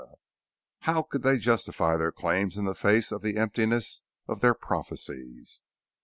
[0.79, 5.61] How could they justify their claims in the face of the emptiness of their prophecies?